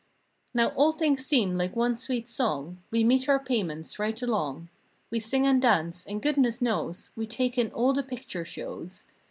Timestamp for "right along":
3.99-4.69